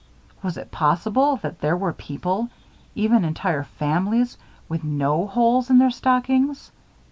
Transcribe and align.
Was 0.41 0.57
it 0.57 0.71
possible 0.71 1.35
that 1.43 1.59
there 1.61 1.77
were 1.77 1.93
people 1.93 2.49
even 2.95 3.23
entire 3.23 3.61
families 3.65 4.35
with 4.67 4.83
no 4.83 5.27
holes 5.27 5.69
in 5.69 5.77
their 5.77 5.91
stockings? 5.91 6.71